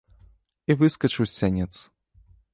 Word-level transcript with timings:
І 0.69 0.75
выскачыў 0.79 1.23
з 1.25 1.29
сянец. 1.39 1.71